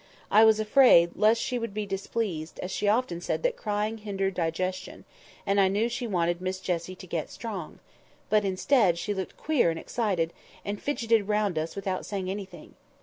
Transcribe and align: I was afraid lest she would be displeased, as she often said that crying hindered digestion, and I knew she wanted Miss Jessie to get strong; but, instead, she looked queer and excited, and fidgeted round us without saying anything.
I 0.31 0.43
was 0.45 0.59
afraid 0.59 1.11
lest 1.13 1.39
she 1.39 1.59
would 1.59 1.75
be 1.75 1.85
displeased, 1.85 2.59
as 2.61 2.71
she 2.71 2.87
often 2.87 3.21
said 3.21 3.43
that 3.43 3.55
crying 3.55 3.99
hindered 3.99 4.33
digestion, 4.33 5.05
and 5.45 5.61
I 5.61 5.67
knew 5.67 5.87
she 5.89 6.07
wanted 6.07 6.41
Miss 6.41 6.59
Jessie 6.59 6.95
to 6.95 7.05
get 7.05 7.29
strong; 7.29 7.77
but, 8.27 8.43
instead, 8.43 8.97
she 8.97 9.13
looked 9.13 9.37
queer 9.37 9.69
and 9.69 9.77
excited, 9.79 10.33
and 10.65 10.81
fidgeted 10.81 11.27
round 11.27 11.59
us 11.59 11.75
without 11.75 12.03
saying 12.07 12.31
anything. 12.31 12.73